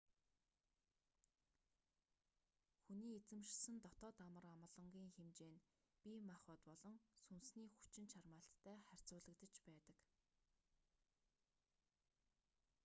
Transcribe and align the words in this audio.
хүний 2.83 3.13
эзэмшсэн 3.19 3.75
дотоод 3.85 4.17
амар 4.25 4.45
амгалангийн 4.53 5.11
хэмжээ 5.17 5.51
нь 5.53 5.63
бие 6.03 6.19
махбод 6.29 6.61
болон 6.69 6.95
сүнсний 7.27 7.67
хүчин 7.79 8.05
чармайлттай 8.13 8.77
харьцуулагдаж 8.89 9.55
байдаг 9.67 9.97